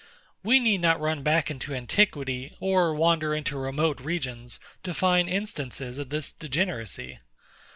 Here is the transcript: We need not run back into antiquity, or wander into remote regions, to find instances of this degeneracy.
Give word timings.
We 0.41 0.59
need 0.59 0.79
not 0.81 0.99
run 0.99 1.21
back 1.21 1.51
into 1.51 1.75
antiquity, 1.75 2.57
or 2.59 2.91
wander 2.95 3.35
into 3.35 3.55
remote 3.55 3.99
regions, 3.99 4.59
to 4.81 4.95
find 4.95 5.29
instances 5.29 5.99
of 5.99 6.09
this 6.09 6.31
degeneracy. 6.31 7.19